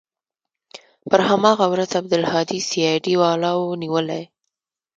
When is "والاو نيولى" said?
3.21-4.21